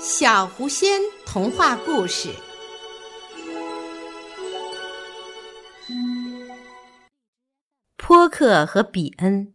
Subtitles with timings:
[0.00, 2.32] 小狐仙童话故事。
[7.96, 9.54] 波克和比恩，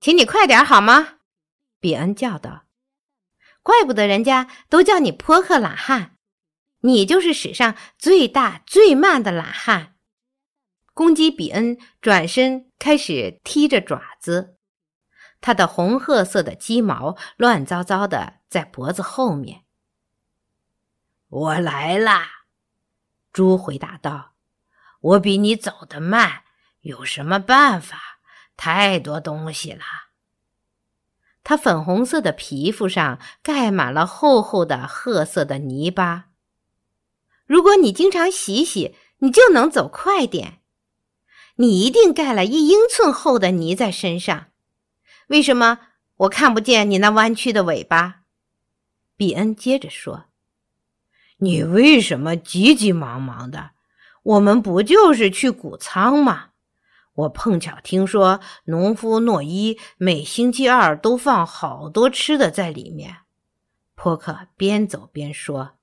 [0.00, 1.18] 请你快点好吗？
[1.80, 2.66] 比恩叫道
[3.64, 6.16] ：“怪不得人家都叫你波克懒汉，
[6.82, 9.96] 你就是史上最大最慢的懒汉。”
[10.94, 14.59] 公鸡比恩转身开始踢着爪子。
[15.40, 19.62] 它的红褐色的鸡毛乱糟糟的在脖子后面。
[21.28, 22.28] 我来啦，
[23.32, 24.32] 猪回答道
[25.00, 26.42] ：“我比你走得慢，
[26.80, 28.20] 有什么办法？
[28.56, 29.84] 太多东西了。”
[31.42, 36.26] 它粉红色的皮肤上盖满了厚厚的褐色的泥巴。
[37.46, 40.60] 如果你经常洗洗，你就能走快点。
[41.56, 44.49] 你一定盖了一英寸厚的泥在身上。
[45.30, 45.78] 为什么
[46.16, 48.22] 我看不见你那弯曲的尾巴？
[49.16, 50.24] 比恩接着说
[51.38, 53.70] ：“你为什么急急忙忙的？
[54.24, 56.48] 我们不就是去谷仓吗？
[57.14, 63.18] 我碰巧听说农夫诺伊每星期二都放好多吃的在里面。”
[63.94, 65.76] 波克边走边说。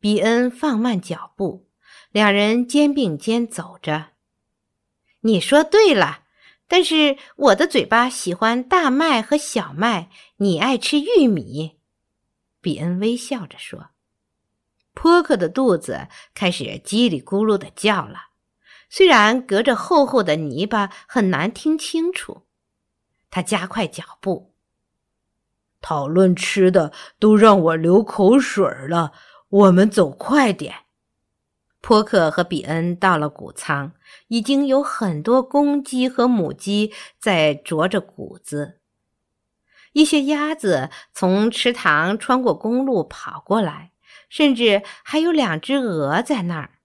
[0.00, 1.68] 比恩放慢脚步，
[2.10, 4.08] 两人肩并肩走着。
[5.20, 6.19] 你说对了。
[6.72, 11.80] 但是我的嘴巴喜欢大麦和小麦，你爱吃玉米。”
[12.62, 13.88] 比恩微笑着说。
[14.94, 18.28] 波克的肚子开始叽里咕噜的叫了，
[18.88, 22.46] 虽然隔着厚厚的泥巴很难听清楚。
[23.30, 24.54] 他加快脚步。
[25.80, 29.12] 讨论吃的都让我流口水了，
[29.48, 30.74] 我们走快点。
[31.80, 33.92] 波克和比恩到了谷仓，
[34.28, 38.80] 已经有很多公鸡和母鸡在啄着谷子。
[39.92, 43.92] 一些鸭子从池塘穿过公路跑过来，
[44.28, 46.78] 甚至还有两只鹅在那儿。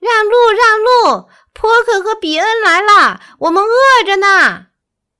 [0.00, 0.78] 让路，让
[1.20, 1.28] 路！
[1.52, 4.68] 波克和比恩来了，我们饿着呢！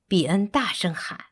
[0.09, 1.27] 比恩大声喊。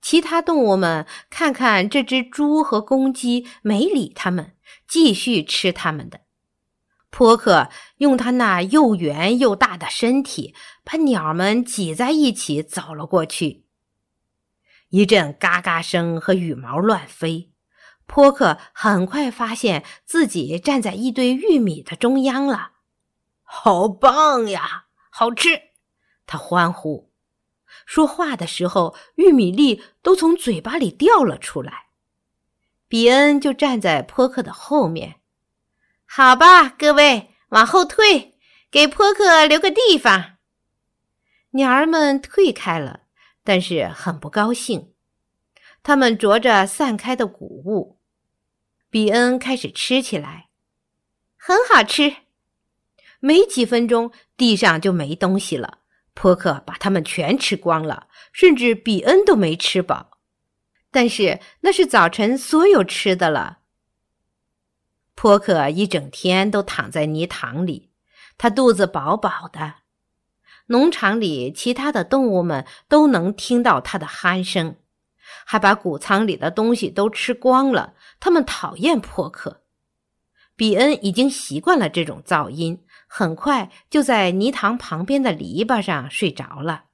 [0.00, 4.54] 其他动物们看看这只猪和公鸡，没理他们。
[4.86, 6.20] 继续吃他们的。
[7.10, 10.54] 波克用他那又圆又大的身体，
[10.84, 13.66] 把鸟们挤在一起走了过去。
[14.90, 17.52] 一阵嘎嘎声和羽毛乱飞，
[18.06, 22.72] 波克很快发现自己站在一堆玉米的中央了。
[23.42, 25.48] 好棒呀，好吃！
[26.26, 27.07] 他欢呼。
[27.86, 31.86] 说话的时候，玉米粒都从嘴巴里掉了出来。
[32.88, 35.16] 比恩就站在波克的后面。
[36.06, 38.38] 好吧，各位，往后退，
[38.70, 40.36] 给波克留个地方。
[41.50, 43.00] 鸟儿们退开了，
[43.44, 44.92] 但是很不高兴。
[45.82, 47.98] 他们啄着散开的谷物。
[48.90, 50.48] 比恩开始吃起来，
[51.36, 52.16] 很好吃。
[53.20, 55.80] 没几分钟，地上就没东西了。
[56.20, 60.18] 波克把它们全吃光了，甚至比恩都没吃饱。
[60.90, 63.58] 但是那是早晨所有吃的了。
[65.14, 67.92] 波克一整天都躺在泥塘里，
[68.36, 69.74] 他肚子饱饱的。
[70.66, 74.74] 农场里其他的动物们都能听到他的鼾声，
[75.46, 77.94] 还把谷仓里的东西都吃光了。
[78.18, 79.62] 他们讨厌波克。
[80.56, 86.84] 比恩已经习惯了这种噪音，很快就在泥塘旁边的篱笆上睡着了。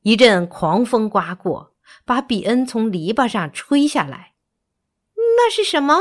[0.00, 1.70] 一阵狂风刮过。
[2.06, 4.32] 把比恩从篱笆上吹下来，
[5.14, 5.94] 那是什么？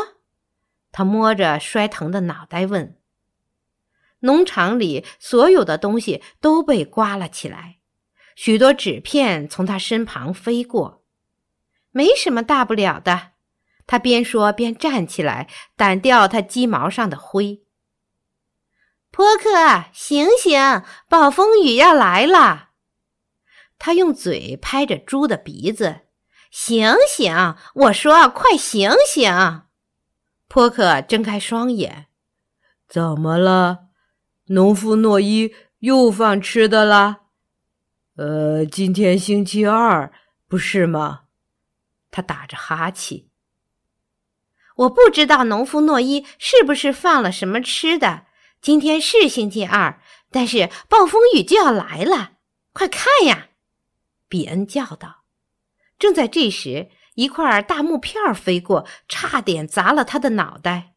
[0.92, 2.98] 他摸着摔疼的脑袋问。
[4.20, 7.80] 农场里所有的东西都被刮了起来，
[8.36, 11.04] 许多纸片从他身旁飞过。
[11.92, 13.32] 没什么大不了的，
[13.86, 17.61] 他边说边站起来，掸掉他鸡毛上的灰。
[19.12, 22.70] 波克，醒醒，暴风雨要来了。
[23.78, 26.02] 他用嘴拍着猪的鼻子
[26.50, 27.56] ，“醒醒！
[27.74, 29.64] 我说，快醒醒！”
[30.48, 32.08] 波克睁开双眼
[32.88, 33.90] ，“怎么了？
[34.46, 37.24] 农夫诺伊又放吃的了？
[38.16, 40.14] 呃，今天星期二，
[40.48, 41.24] 不是吗？”
[42.12, 43.26] 他打着哈欠。
[44.78, 48.26] “我不知道农夫诺伊是不是放了什么吃的。
[48.62, 50.00] 今天是星期二，
[50.30, 52.34] 但是暴风雨就要来了，
[52.74, 53.50] 快看呀！”
[54.30, 55.24] 比恩叫道
[55.98, 60.94] ：“正在这时，一块大木片飞过，差点砸了他的脑袋。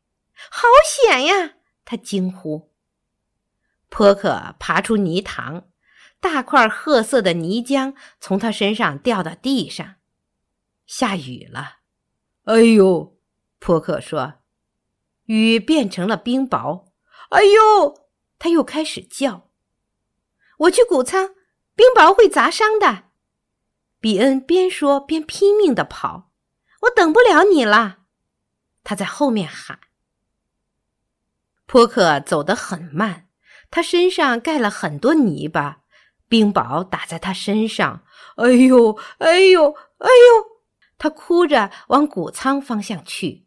[0.50, 1.55] 好险呀！”
[1.87, 2.70] 他惊呼。
[3.88, 5.69] 波克爬出泥塘，
[6.20, 9.96] 大块褐色的泥浆从他身上掉到地上。
[10.87, 11.78] 下雨了，
[12.44, 13.16] 哎呦！
[13.58, 14.34] 波克说
[15.26, 16.93] ：“雨变成了冰雹。”
[17.35, 18.07] 哎呦！
[18.39, 19.51] 他又开始叫。
[20.59, 21.35] 我去谷仓，
[21.75, 23.05] 冰雹会砸伤的。
[23.99, 26.31] 比恩边说边拼命的跑。
[26.83, 27.99] 我等不了你了，
[28.85, 29.81] 他在后面喊。
[31.67, 33.29] 波克走得很慢，
[33.69, 35.81] 他身上盖了很多泥巴，
[36.29, 38.05] 冰雹打在他身上。
[38.37, 40.55] 哎呦，哎呦，哎呦！
[40.99, 43.47] 他哭着往谷仓方向去。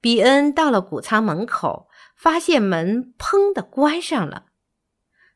[0.00, 4.46] 比恩到了谷仓门口，发现门砰的关上了。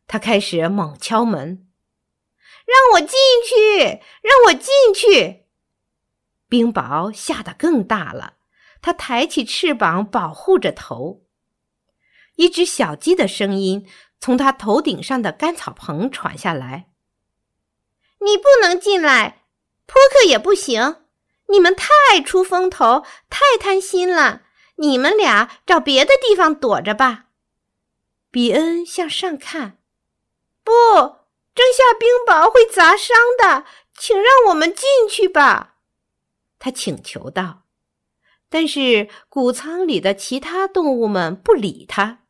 [0.06, 1.68] 他开始猛敲门
[2.66, 3.16] ：“让我进
[3.46, 5.44] 去，让我进去！”
[6.48, 8.38] 冰雹下得更大了，
[8.82, 11.22] 它抬起翅膀保护着头。
[12.34, 13.86] 一只小鸡的声音
[14.18, 16.90] 从它头顶上的干草棚传下来
[18.20, 19.44] ：“你不能进来，
[19.86, 21.04] 扑克也不行，
[21.48, 24.42] 你们太出风头，太贪心了。
[24.80, 27.26] 你们俩找别的地方躲着吧。”
[28.32, 29.78] 比恩向上看，
[30.62, 30.72] 不，
[31.54, 33.64] 这下冰雹会砸伤的，
[33.96, 35.74] 请让我们进去吧。
[36.58, 37.62] 他请求道，
[38.48, 42.20] 但是谷仓里的其他动物们不理他。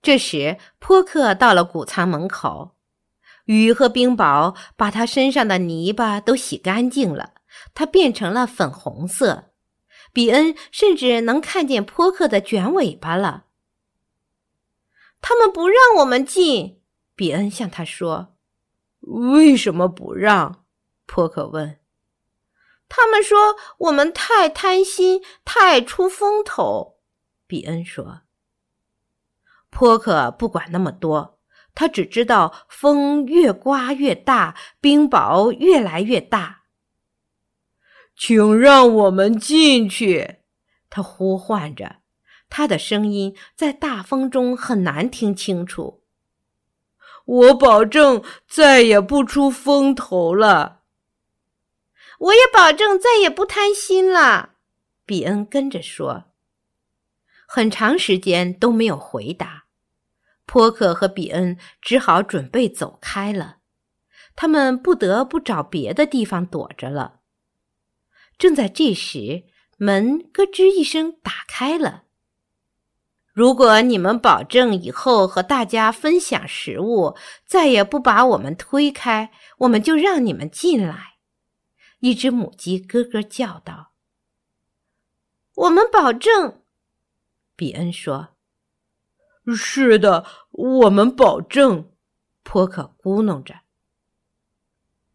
[0.00, 2.76] 这时，波克到了谷仓门口，
[3.44, 7.34] 雨和冰雹把他身上的泥巴都洗干净了，
[7.74, 9.50] 他变成了粉红色。
[10.16, 13.44] 比恩甚至能看见波克的卷尾巴了。
[15.20, 16.80] 他们不让我们进，
[17.14, 18.34] 比恩向他说
[19.36, 20.64] ：“为什么不让？”
[21.04, 21.80] 波克问。
[22.88, 26.96] 他们说我们太贪心，太出风头。
[27.46, 28.22] 比恩说
[29.68, 31.38] ：“波克不管那么多，
[31.74, 36.62] 他只知道风越刮越大，冰雹越来越大。”
[38.16, 40.36] 请让我们进去！
[40.88, 41.96] 他呼唤着，
[42.48, 46.02] 他的声音在大风中很难听清楚。
[47.26, 50.82] 我保证再也不出风头了。
[52.18, 54.54] 我也保证再也不贪心了，
[55.04, 56.24] 比恩跟着说。
[57.46, 59.64] 很长时间都没有回答，
[60.46, 63.58] 波克和比恩只好准备走开了。
[64.34, 67.20] 他们不得不找别的地方躲着了。
[68.38, 69.44] 正在这时，
[69.78, 72.04] 门咯吱一声打开了。
[73.32, 81.16] 如果你们保证以后和大家分享食物，再也不把我们推开，我们就让你们进来。
[82.00, 83.92] 一只母鸡咯咯叫道
[85.54, 86.62] ：“我们保证。”
[87.56, 88.36] 比恩说
[89.54, 91.90] ：“是的，我们保证。”
[92.42, 93.60] 波克咕哝着。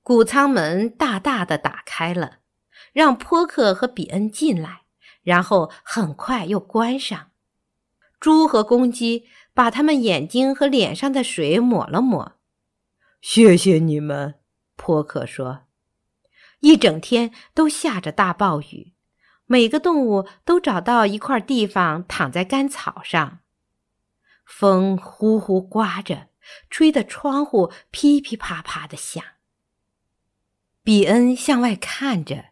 [0.03, 2.39] 谷仓门大大的打开了，
[2.91, 4.81] 让波克和比恩进来，
[5.23, 7.31] 然后很快又关上。
[8.19, 12.33] 猪和公鸡把他们眼睛和脸上的水抹了抹。
[13.21, 14.35] “谢谢你们。”
[14.75, 15.63] 波克说。
[16.59, 18.93] 一整天都下着大暴雨，
[19.47, 23.39] 每个动物都找到一块地方躺在干草上。
[24.45, 26.27] 风呼呼刮着，
[26.69, 29.23] 吹得窗户噼噼啪啪的响。
[30.83, 32.50] 比恩向外看着，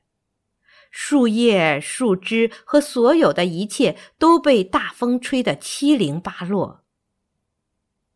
[0.89, 6.83] 树叶、树枝和所有的一切都被大风吹得七零八落。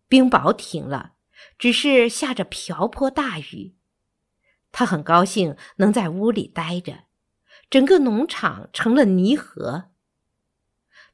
[0.08, 1.14] 冰雹停了，
[1.58, 3.76] 只是下着瓢泼大雨。
[4.72, 7.04] 他很高兴能在屋里待着，
[7.70, 9.92] 整个农场成了泥河。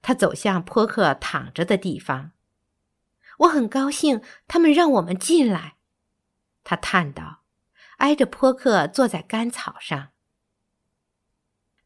[0.01, 2.32] 他走向坡克躺着的地方，
[3.39, 5.75] 我很高兴他们让我们进来。
[6.63, 7.42] 他叹道，
[7.98, 10.10] 挨着坡克坐在干草上。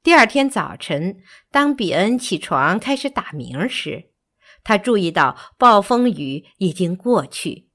[0.03, 4.09] 第二天早晨，当比恩起床开始打鸣时，
[4.61, 7.69] 他注意到暴风雨已经过去。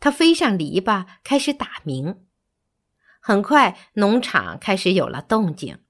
[0.00, 2.24] 他飞上篱笆开始打鸣。
[3.20, 5.80] 很快，农场开始有了动静。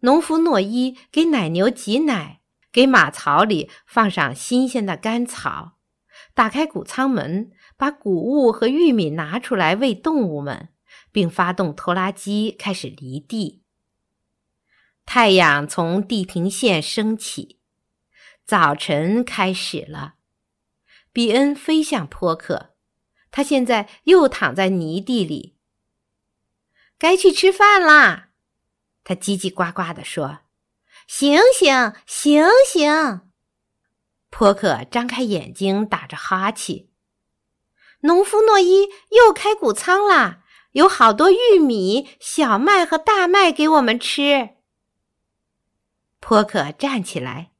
[0.00, 5.78] 农夫诺伊给奶牛挤奶，给马槽里放上新鲜的干草，
[6.34, 10.68] 打开谷仓门，把谷物和玉米拿出来喂动物们，
[11.10, 13.61] 并发动拖拉机开始犁地。
[15.04, 17.58] 太阳从地平线升起，
[18.44, 20.14] 早晨开始了。
[21.12, 22.74] 比恩飞向坡克，
[23.30, 25.56] 他现在又躺在泥地里。
[26.98, 28.30] 该去吃饭啦，
[29.04, 30.40] 他叽叽呱呱地说
[31.06, 33.20] ：“醒醒，醒醒！”
[34.30, 36.86] 波克张开眼睛，打着哈欠。
[38.02, 40.42] 农夫诺伊又开谷仓啦，
[40.72, 44.56] 有好多玉米、小麦和大麦给我们吃。
[46.22, 47.50] 波克站起来，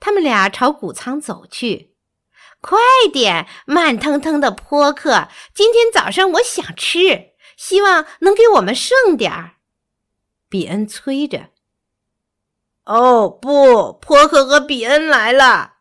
[0.00, 1.94] 他们俩朝谷仓走去。
[2.60, 2.76] 快
[3.12, 5.28] 点，慢腾腾的波克！
[5.54, 9.52] 今天早上我想吃，希望能给我们剩点儿。
[10.48, 11.50] 比恩催着。
[12.84, 15.74] 哦不，波克和比恩来了。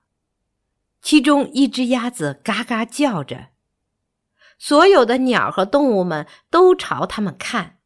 [1.01, 3.47] 其中一只鸭子嘎嘎叫着，
[4.59, 7.76] 所有的鸟和动物们都朝他们看。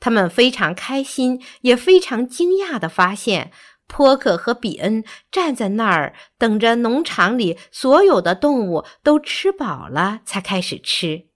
[0.00, 3.50] 他们非常开心，也非常惊讶地发现，
[3.86, 11.26] 波克和比恩站在那儿，等着农场里所有的动物都吃饱了才开始吃。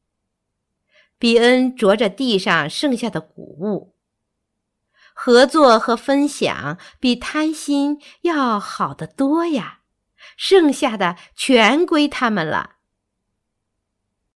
[1.18, 3.94] 比恩啄着地上剩下的谷物。
[5.14, 9.80] 合作和分享比贪心要好得多呀，
[10.36, 12.76] 剩下的全归他们了。